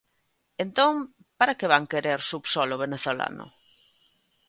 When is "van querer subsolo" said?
1.73-2.75